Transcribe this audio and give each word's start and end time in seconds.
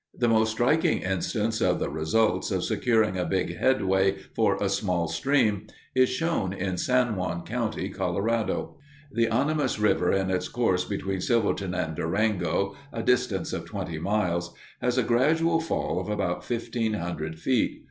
The 0.15 0.27
most 0.27 0.53
striking 0.53 1.03
instance 1.03 1.61
of 1.61 1.77
the 1.77 1.91
results 1.91 2.49
of 2.49 2.63
securing 2.63 3.17
a 3.19 3.23
big 3.23 3.55
headway 3.59 4.17
for 4.35 4.55
a 4.59 4.67
small 4.67 5.07
stream 5.07 5.67
is 5.93 6.09
shown 6.09 6.53
in 6.53 6.79
San 6.79 7.15
Juan 7.15 7.45
County, 7.45 7.87
Colorado. 7.87 8.79
The 9.11 9.27
Animus 9.27 9.77
River 9.77 10.11
in 10.11 10.31
its 10.31 10.47
course 10.47 10.85
between 10.85 11.21
Silverton 11.21 11.75
and 11.75 11.95
Durango, 11.95 12.75
a 12.91 13.03
distance 13.03 13.53
of 13.53 13.65
twenty 13.65 13.99
miles, 13.99 14.55
has 14.81 14.97
a 14.97 15.03
gradual 15.03 15.59
fall 15.59 15.99
of 15.99 16.09
about 16.09 16.43
fifteen 16.43 16.93
hundred 16.93 17.37
feet. 17.37 17.79